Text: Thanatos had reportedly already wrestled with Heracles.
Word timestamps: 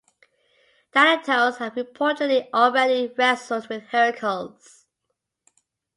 Thanatos 0.93 1.57
had 1.59 1.75
reportedly 1.75 2.49
already 2.55 3.13
wrestled 3.15 3.67
with 3.69 3.83
Heracles. 3.89 4.87